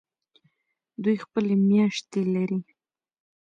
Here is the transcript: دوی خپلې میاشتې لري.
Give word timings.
دوی 1.03 1.15
خپلې 1.23 1.53
میاشتې 1.69 2.21
لري. 2.33 2.59